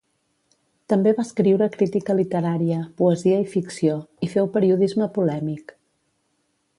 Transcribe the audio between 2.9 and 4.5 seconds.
poesia i ficció, i féu